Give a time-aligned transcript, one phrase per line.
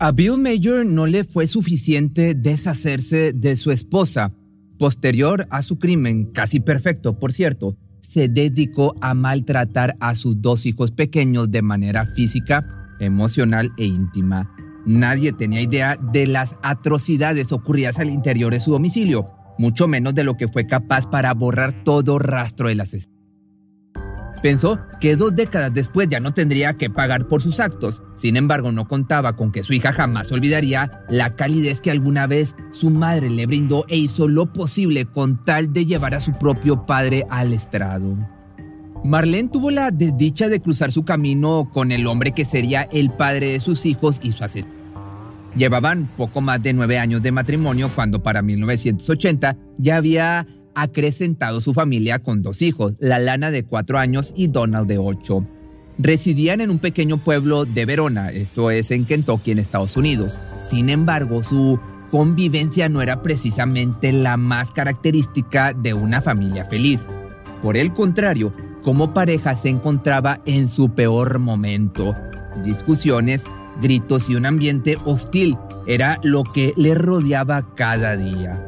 [0.00, 4.32] A Bill Major no le fue suficiente deshacerse de su esposa.
[4.78, 10.66] Posterior a su crimen, casi perfecto por cierto, se dedicó a maltratar a sus dos
[10.66, 14.54] hijos pequeños de manera física, emocional e íntima.
[14.86, 19.26] Nadie tenía idea de las atrocidades ocurridas al interior de su domicilio,
[19.58, 23.17] mucho menos de lo que fue capaz para borrar todo rastro del asesino.
[24.42, 28.02] Pensó que dos décadas después ya no tendría que pagar por sus actos.
[28.14, 32.54] Sin embargo, no contaba con que su hija jamás olvidaría la calidez que alguna vez
[32.72, 36.86] su madre le brindó e hizo lo posible con tal de llevar a su propio
[36.86, 38.16] padre al estrado.
[39.04, 43.52] Marlene tuvo la desdicha de cruzar su camino con el hombre que sería el padre
[43.52, 44.78] de sus hijos y su asesino.
[45.56, 50.46] Llevaban poco más de nueve años de matrimonio cuando para 1980 ya había
[50.82, 55.44] acrecentado su familia con dos hijos, la Lana de cuatro años y Donald de ocho.
[55.98, 60.38] Residían en un pequeño pueblo de Verona, esto es en Kentucky, en Estados Unidos.
[60.68, 67.06] Sin embargo, su convivencia no era precisamente la más característica de una familia feliz.
[67.60, 72.14] Por el contrario, como pareja se encontraba en su peor momento.
[72.62, 73.44] Discusiones,
[73.82, 78.64] gritos y un ambiente hostil era lo que le rodeaba cada día.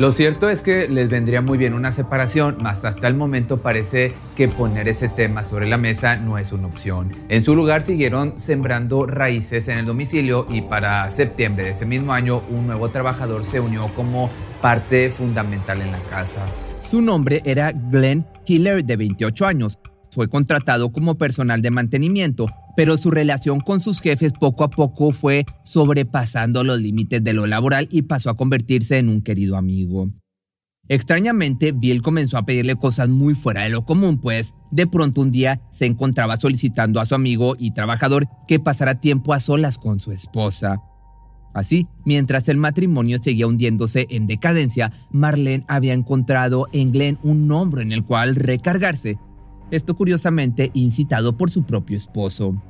[0.00, 4.14] Lo cierto es que les vendría muy bien una separación, mas hasta el momento parece
[4.34, 7.14] que poner ese tema sobre la mesa no es una opción.
[7.28, 12.14] En su lugar siguieron sembrando raíces en el domicilio y para septiembre de ese mismo
[12.14, 14.30] año un nuevo trabajador se unió como
[14.62, 16.46] parte fundamental en la casa.
[16.80, 19.78] Su nombre era Glenn Killer de 28 años.
[20.10, 25.12] Fue contratado como personal de mantenimiento, pero su relación con sus jefes poco a poco
[25.12, 30.10] fue sobrepasando los límites de lo laboral y pasó a convertirse en un querido amigo.
[30.88, 35.30] Extrañamente, Bill comenzó a pedirle cosas muy fuera de lo común, pues de pronto un
[35.30, 40.00] día se encontraba solicitando a su amigo y trabajador que pasara tiempo a solas con
[40.00, 40.82] su esposa.
[41.54, 47.80] Así, mientras el matrimonio seguía hundiéndose en decadencia, Marlene había encontrado en Glenn un hombro
[47.80, 49.16] en el cual recargarse
[49.70, 52.60] esto curiosamente incitado por su propio esposo.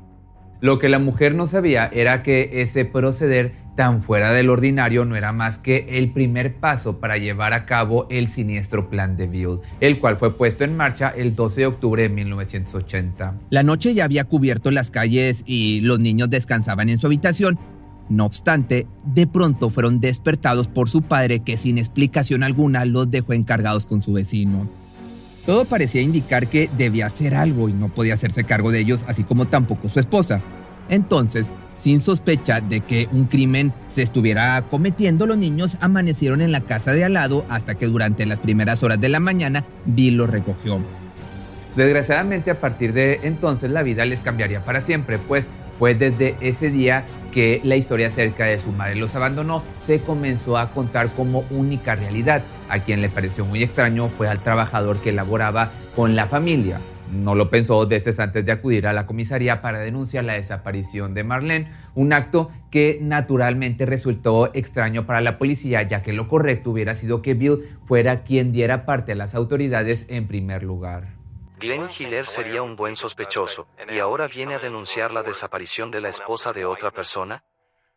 [0.61, 5.17] Lo que la mujer no sabía era que ese proceder tan fuera del ordinario no
[5.17, 9.61] era más que el primer paso para llevar a cabo el siniestro plan de Bill,
[9.81, 13.37] el cual fue puesto en marcha el 12 de octubre de 1980.
[13.49, 17.59] La noche ya había cubierto las calles y los niños descansaban en su habitación.
[18.11, 23.33] No obstante, de pronto fueron despertados por su padre que sin explicación alguna los dejó
[23.33, 24.69] encargados con su vecino.
[25.47, 29.25] Todo parecía indicar que debía hacer algo y no podía hacerse cargo de ellos, así
[29.25, 30.41] como tampoco su esposa.
[30.89, 36.61] Entonces, sin sospecha de que un crimen se estuviera cometiendo, los niños amanecieron en la
[36.61, 40.29] casa de al lado hasta que durante las primeras horas de la mañana Bill los
[40.29, 40.81] recogió.
[41.77, 45.47] Desgraciadamente a partir de entonces la vida les cambiaría para siempre, pues
[45.81, 50.59] fue desde ese día que la historia acerca de su madre los abandonó se comenzó
[50.59, 52.43] a contar como única realidad.
[52.69, 56.83] A quien le pareció muy extraño fue al trabajador que laboraba con la familia.
[57.11, 61.15] No lo pensó dos veces antes de acudir a la comisaría para denunciar la desaparición
[61.15, 66.73] de Marlene, un acto que naturalmente resultó extraño para la policía, ya que lo correcto
[66.73, 71.20] hubiera sido que Bill fuera quien diera parte a las autoridades en primer lugar.
[71.61, 76.09] Glenn Hiller sería un buen sospechoso, y ahora viene a denunciar la desaparición de la
[76.09, 77.45] esposa de otra persona?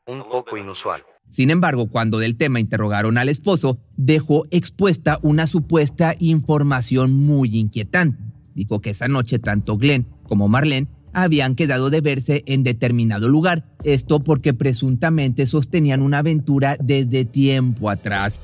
[0.06, 1.06] Un poco inusual.
[1.32, 8.22] Sin embargo, cuando del tema interrogaron al esposo, dejó expuesta una supuesta información muy inquietante.
[8.54, 13.66] Dijo que esa noche tanto Glenn como Marlene habían quedado de verse en determinado lugar,
[13.86, 18.42] esto porque presuntamente sostenían una aventura desde tiempo atrás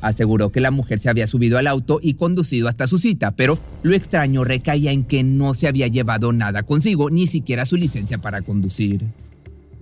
[0.00, 3.58] Aseguró que la mujer se había subido al auto y conducido hasta su cita, pero
[3.82, 8.18] lo extraño recaía en que no se había llevado nada consigo, ni siquiera su licencia
[8.18, 9.04] para conducir.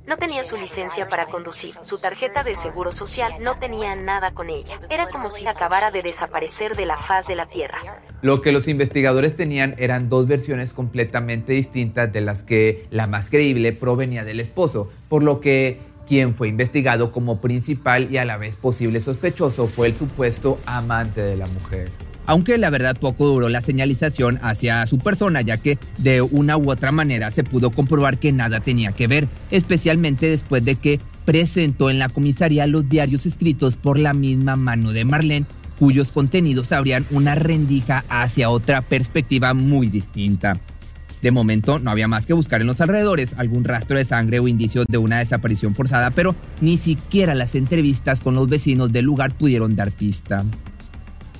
[0.07, 4.51] No tenía su licencia para conducir, su tarjeta de seguro social no tenía nada con
[4.51, 4.79] ella.
[4.91, 7.79] Era como si acabara de desaparecer de la faz de la Tierra.
[8.21, 13.31] Lo que los investigadores tenían eran dos versiones completamente distintas de las que la más
[13.31, 18.37] creíble provenía del esposo, por lo que quien fue investigado como principal y a la
[18.37, 21.91] vez posible sospechoso fue el supuesto amante de la mujer.
[22.27, 26.71] Aunque la verdad poco duró la señalización hacia su persona, ya que de una u
[26.71, 31.91] otra manera se pudo comprobar que nada tenía que ver, especialmente después de que presentó
[31.91, 35.47] en la comisaría los diarios escritos por la misma mano de Marlene,
[35.79, 40.61] cuyos contenidos abrían una rendija hacia otra perspectiva muy distinta.
[41.25, 44.47] De momento no había más que buscar en los alrededores algún rastro de sangre o
[44.47, 49.33] indicios de una desaparición forzada, pero ni siquiera las entrevistas con los vecinos del lugar
[49.33, 50.45] pudieron dar pista.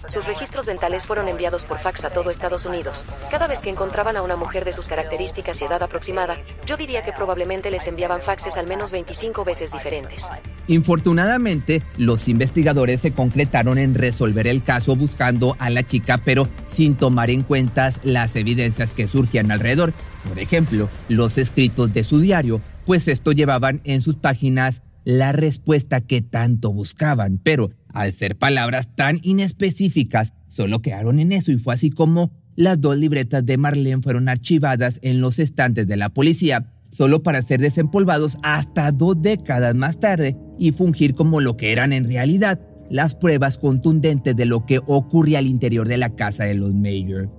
[0.09, 3.05] Sus registros dentales fueron enviados por fax a todo Estados Unidos.
[3.31, 6.37] Cada vez que encontraban a una mujer de sus características y edad aproximada,
[6.67, 10.23] yo diría que probablemente les enviaban faxes al menos 25 veces diferentes.
[10.67, 16.95] Infortunadamente, los investigadores se concretaron en resolver el caso buscando a la chica, pero sin
[16.95, 19.93] tomar en cuenta las evidencias que surgían alrededor.
[20.29, 26.01] Por ejemplo, los escritos de su diario, pues esto llevaban en sus páginas la respuesta
[26.01, 31.75] que tanto buscaban, pero al ser palabras tan inespecíficas, solo quedaron en eso y fue
[31.75, 36.73] así como las dos libretas de Marlene fueron archivadas en los estantes de la policía,
[36.91, 41.93] solo para ser desempolvados hasta dos décadas más tarde y fungir como lo que eran
[41.93, 42.61] en realidad
[42.91, 47.31] las pruebas contundentes de lo que ocurría al interior de la casa de los Mayor.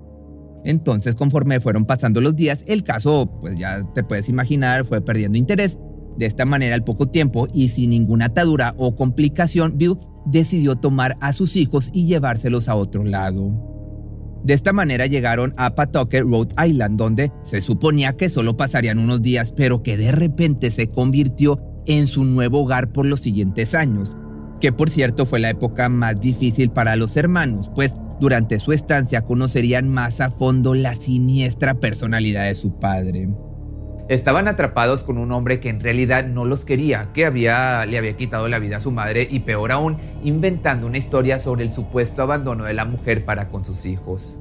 [0.63, 5.37] Entonces, conforme fueron pasando los días, el caso, pues ya te puedes imaginar, fue perdiendo
[5.37, 5.77] interés
[6.17, 11.17] de esta manera, al poco tiempo y sin ninguna atadura o complicación, Bill decidió tomar
[11.21, 13.75] a sus hijos y llevárselos a otro lado.
[14.43, 19.23] De esta manera llegaron a Pawtucket, Rhode Island, donde se suponía que solo pasarían unos
[19.23, 24.15] días, pero que de repente se convirtió en su nuevo hogar por los siguientes años,
[24.61, 29.23] que por cierto fue la época más difícil para los hermanos, pues durante su estancia
[29.23, 33.29] conocerían más a fondo la siniestra personalidad de su padre.
[34.07, 38.15] Estaban atrapados con un hombre que en realidad no los quería, que había, le había
[38.15, 42.21] quitado la vida a su madre y peor aún, inventando una historia sobre el supuesto
[42.21, 44.37] abandono de la mujer para con sus hijos.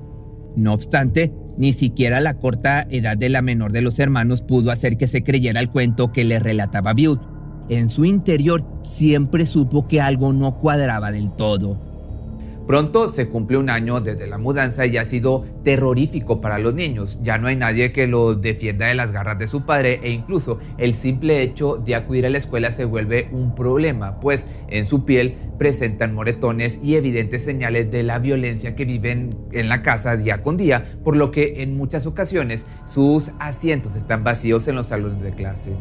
[0.54, 4.98] No obstante, ni siquiera la corta edad de la menor de los hermanos pudo hacer
[4.98, 7.18] que se creyera el cuento que le relataba Bill.
[7.70, 11.93] En su interior siempre supo que algo no cuadraba del todo.
[12.66, 17.18] Pronto se cumple un año desde la mudanza y ha sido terrorífico para los niños.
[17.22, 20.58] Ya no hay nadie que los defienda de las garras de su padre e incluso
[20.78, 25.04] el simple hecho de acudir a la escuela se vuelve un problema, pues en su
[25.04, 30.42] piel presentan moretones y evidentes señales de la violencia que viven en la casa día
[30.42, 35.22] con día, por lo que en muchas ocasiones sus asientos están vacíos en los salones
[35.22, 35.72] de clase.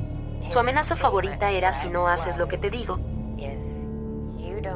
[0.52, 3.00] Su amenaza favorita era si no haces lo que te digo,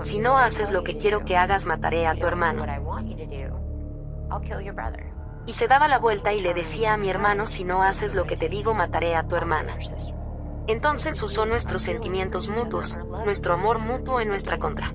[0.03, 2.65] si no haces lo que quiero que hagas, mataré a tu hermano.
[5.45, 8.25] Y se daba la vuelta y le decía a mi hermano, si no haces lo
[8.25, 9.77] que te digo, mataré a tu hermana.
[10.67, 14.94] Entonces usó nuestros sentimientos mutuos, nuestro amor mutuo en nuestra contra.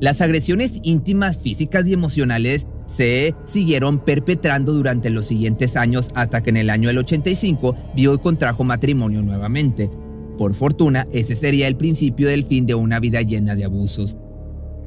[0.00, 6.50] Las agresiones íntimas, físicas y emocionales se siguieron perpetrando durante los siguientes años hasta que
[6.50, 9.90] en el año del 85 vio y contrajo matrimonio nuevamente.
[10.38, 14.16] Por fortuna, ese sería el principio del fin de una vida llena de abusos.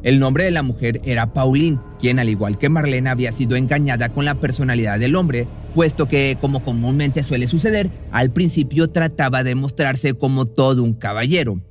[0.04, 4.10] El nombre de la mujer era Pauline, quien al igual que Marlene había sido engañada
[4.10, 9.56] con la personalidad del hombre, puesto que, como comúnmente suele suceder, al principio trataba de
[9.56, 11.62] mostrarse como todo un caballero.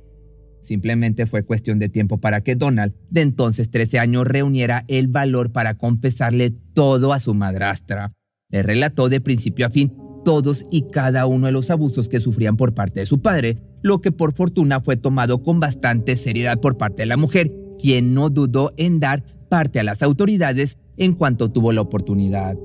[0.61, 5.53] Simplemente fue cuestión de tiempo para que Donald, de entonces 13 años, reuniera el valor
[5.53, 8.11] para confesarle todo a su madrastra.
[8.49, 9.93] Le relató de principio a fin
[10.25, 14.01] todos y cada uno de los abusos que sufrían por parte de su padre, lo
[14.01, 18.29] que por fortuna fue tomado con bastante seriedad por parte de la mujer, quien no
[18.29, 22.55] dudó en dar parte a las autoridades en cuanto tuvo la oportunidad.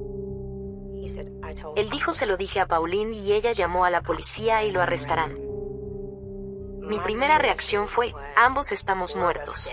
[1.77, 4.81] Él dijo se lo dije a Pauline y ella llamó a la policía y lo
[4.81, 5.39] arrestarán.
[6.81, 9.71] Mi primera reacción fue, ambos estamos muertos.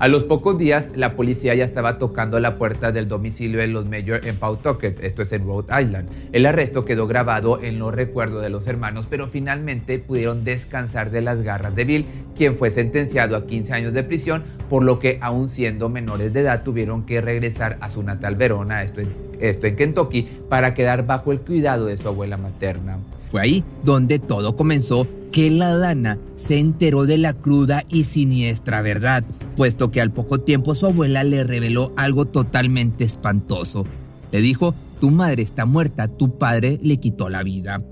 [0.00, 3.84] A los pocos días, la policía ya estaba tocando la puerta del domicilio de los
[3.84, 6.08] Mayor en Pawtucket, esto es en Rhode Island.
[6.32, 11.20] El arresto quedó grabado en los recuerdos de los hermanos, pero finalmente pudieron descansar de
[11.20, 15.18] las garras de Bill, quien fue sentenciado a 15 años de prisión, por lo que
[15.20, 19.66] aún siendo menores de edad tuvieron que regresar a su natal Verona, esto en, esto
[19.66, 22.98] en Kentucky, para quedar bajo el cuidado de su abuela materna.
[23.30, 28.80] Fue ahí donde todo comenzó que la Dana se enteró de la cruda y siniestra
[28.80, 29.24] verdad,
[29.56, 33.84] puesto que al poco tiempo su abuela le reveló algo totalmente espantoso.
[34.30, 37.82] Le dijo, tu madre está muerta, tu padre le quitó la vida.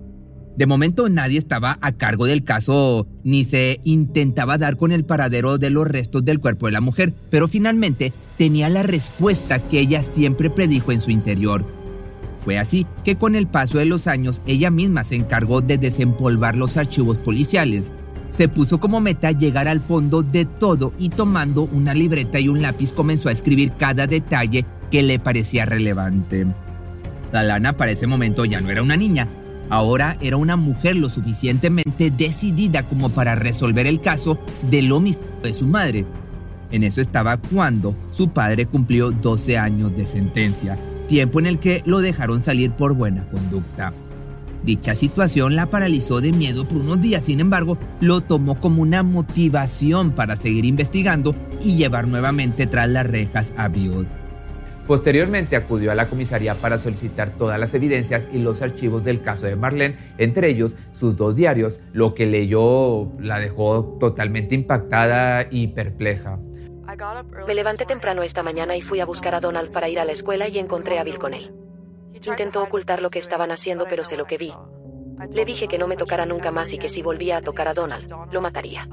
[0.58, 5.56] De momento nadie estaba a cargo del caso ni se intentaba dar con el paradero
[5.56, 10.02] de los restos del cuerpo de la mujer, pero finalmente tenía la respuesta que ella
[10.02, 11.64] siempre predijo en su interior
[12.48, 16.56] fue así que con el paso de los años ella misma se encargó de desempolvar
[16.56, 17.92] los archivos policiales.
[18.30, 22.62] Se puso como meta llegar al fondo de todo y tomando una libreta y un
[22.62, 26.46] lápiz comenzó a escribir cada detalle que le parecía relevante.
[27.32, 29.28] Dalana para ese momento ya no era una niña,
[29.70, 34.38] ahora era una mujer lo suficientemente decidida como para resolver el caso
[34.70, 36.06] del homicidio de su madre.
[36.70, 41.82] En eso estaba cuando su padre cumplió 12 años de sentencia tiempo en el que
[41.84, 43.92] lo dejaron salir por buena conducta.
[44.62, 49.02] Dicha situación la paralizó de miedo por unos días, sin embargo, lo tomó como una
[49.02, 54.06] motivación para seguir investigando y llevar nuevamente tras las rejas a Bill.
[54.88, 59.44] Posteriormente acudió a la comisaría para solicitar todas las evidencias y los archivos del caso
[59.44, 65.68] de Marlene, entre ellos sus dos diarios, lo que leyó la dejó totalmente impactada y
[65.68, 66.38] perpleja.
[67.46, 70.12] Me levanté temprano esta mañana y fui a buscar a Donald para ir a la
[70.12, 71.52] escuela y encontré a Bill con él.
[72.14, 74.54] Intentó ocultar lo que estaban haciendo, pero sé lo que vi.
[75.30, 77.74] Le dije que no me tocara nunca más y que si volvía a tocar a
[77.74, 78.88] Donald, lo mataría.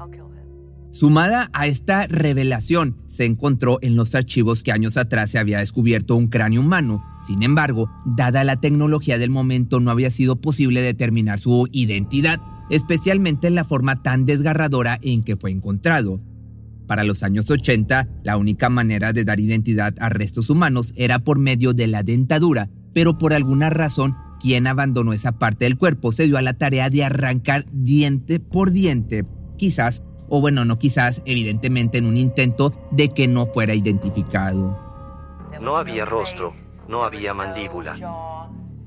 [0.96, 6.16] Sumada a esta revelación, se encontró en los archivos que años atrás se había descubierto
[6.16, 7.04] un cráneo humano.
[7.26, 13.46] Sin embargo, dada la tecnología del momento, no había sido posible determinar su identidad, especialmente
[13.46, 16.18] en la forma tan desgarradora en que fue encontrado.
[16.86, 21.38] Para los años 80, la única manera de dar identidad a restos humanos era por
[21.38, 26.24] medio de la dentadura, pero por alguna razón, quien abandonó esa parte del cuerpo se
[26.24, 29.26] dio a la tarea de arrancar diente por diente,
[29.58, 34.78] quizás, o bueno, no quizás, evidentemente en un intento de que no fuera identificado.
[35.60, 36.52] No había rostro,
[36.88, 37.96] no había mandíbula.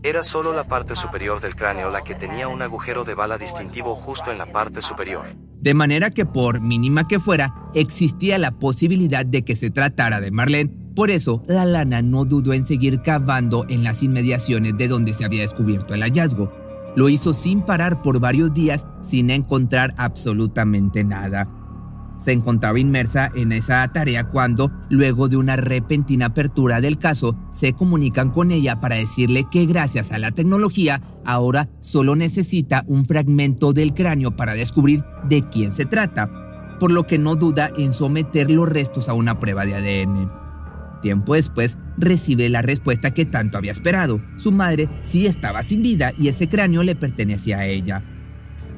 [0.02, 3.96] Era solo la parte superior del cráneo la que tenía un agujero de bala distintivo
[3.96, 5.26] justo en la parte superior.
[5.60, 10.32] De manera que por mínima que fuera, existía la posibilidad de que se tratara de
[10.32, 10.74] Marlene.
[10.96, 15.26] Por eso, la lana no dudó en seguir cavando en las inmediaciones de donde se
[15.26, 16.50] había descubierto el hallazgo.
[16.96, 21.48] Lo hizo sin parar por varios días sin encontrar absolutamente nada
[22.20, 27.74] se encontraba inmersa en esa tarea cuando, luego de una repentina apertura del caso, se
[27.74, 33.74] comunican con ella para decirle que gracias a la tecnología ahora solo necesita un fragmento
[33.74, 38.52] del cráneo para descubrir de quién se trata, por lo que no duda en someter
[38.52, 40.32] los restos a una prueba de ADN.
[41.02, 44.22] Tiempo después, recibe la respuesta que tanto había esperado.
[44.38, 48.04] Su madre sí estaba sin vida y ese cráneo le pertenecía a ella.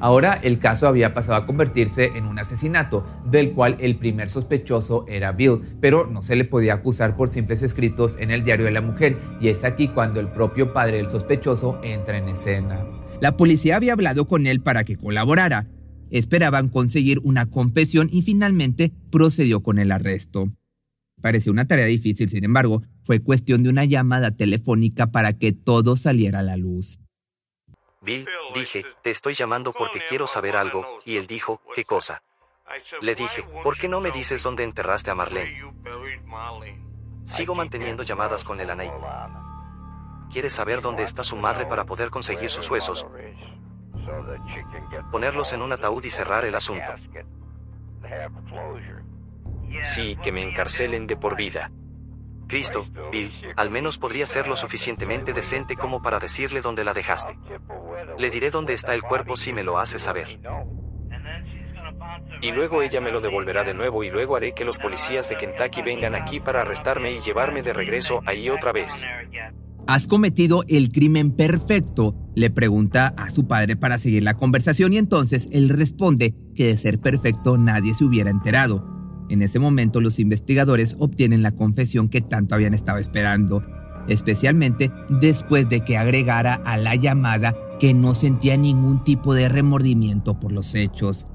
[0.02, 5.04] Ahora el caso había pasado a convertirse en un asesinato, del cual el primer sospechoso
[5.06, 8.72] era Bill, pero no se le podía acusar por simples escritos en el diario de
[8.72, 12.84] la mujer, y es aquí cuando el propio padre del sospechoso entra en escena.
[13.20, 15.68] La policía había hablado con él para que colaborara.
[16.10, 20.52] Esperaban conseguir una confesión y finalmente procedió con el arresto.
[21.22, 25.96] Parecía una tarea difícil, sin embargo, fue cuestión de una llamada telefónica para que todo
[25.96, 26.98] saliera a la luz.
[28.00, 32.22] Bill, dije, te estoy llamando porque quiero saber algo, y él dijo, ¿qué cosa?
[33.00, 35.62] Le dije, ¿por qué no me dices dónde enterraste a Marlene?
[37.24, 38.90] Sigo manteniendo llamadas con el Anaí.
[40.32, 43.06] Quiere saber dónde está su madre para poder conseguir sus huesos,
[45.12, 46.94] ponerlos en un ataúd y cerrar el asunto.
[49.82, 51.70] Sí, que me encarcelen de por vida.
[52.48, 57.38] Cristo, Bill, al menos podría ser lo suficientemente decente como para decirle dónde la dejaste.
[58.18, 60.38] Le diré dónde está el cuerpo si me lo hace saber.
[62.42, 65.36] Y luego ella me lo devolverá de nuevo y luego haré que los policías de
[65.36, 69.02] Kentucky vengan aquí para arrestarme y llevarme de regreso ahí otra vez.
[69.86, 72.14] ¿Has cometido el crimen perfecto?
[72.34, 76.76] Le pregunta a su padre para seguir la conversación y entonces él responde que de
[76.76, 78.91] ser perfecto nadie se hubiera enterado.
[79.28, 83.62] En ese momento los investigadores obtienen la confesión que tanto habían estado esperando,
[84.08, 90.38] especialmente después de que agregara a la llamada que no sentía ningún tipo de remordimiento
[90.38, 91.26] por los hechos.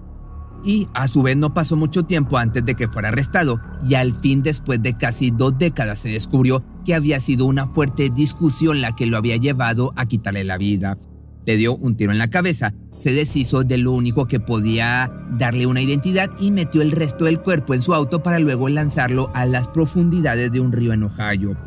[0.63, 4.13] Y a su vez no pasó mucho tiempo antes de que fuera arrestado y al
[4.13, 8.95] fin después de casi dos décadas se descubrió que había sido una fuerte discusión la
[8.95, 10.97] que lo había llevado a quitarle la vida
[11.47, 15.65] le dio un tiro en la cabeza, se deshizo de lo único que podía darle
[15.65, 19.45] una identidad y metió el resto del cuerpo en su auto para luego lanzarlo a
[19.45, 21.66] las profundidades de un río en Ohio.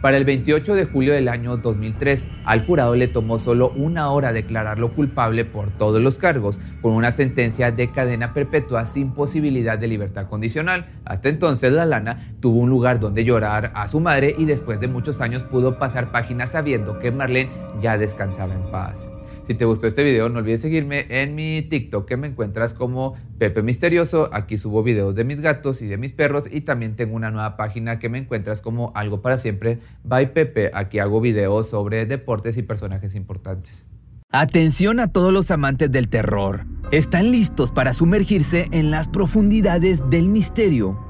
[0.00, 4.32] Para el 28 de julio del año 2003, al jurado le tomó solo una hora
[4.32, 9.88] declararlo culpable por todos los cargos, con una sentencia de cadena perpetua sin posibilidad de
[9.88, 10.86] libertad condicional.
[11.04, 14.88] Hasta entonces, la lana tuvo un lugar donde llorar a su madre y después de
[14.88, 17.50] muchos años pudo pasar páginas sabiendo que Marlene
[17.82, 19.06] ya descansaba en paz.
[19.50, 23.16] Si te gustó este video, no olvides seguirme en mi TikTok que me encuentras como
[23.36, 24.30] Pepe Misterioso.
[24.32, 27.56] Aquí subo videos de mis gatos y de mis perros y también tengo una nueva
[27.56, 30.70] página que me encuentras como Algo para Siempre by Pepe.
[30.72, 33.84] Aquí hago videos sobre deportes y personajes importantes.
[34.30, 36.64] Atención a todos los amantes del terror.
[36.92, 41.09] ¿Están listos para sumergirse en las profundidades del misterio?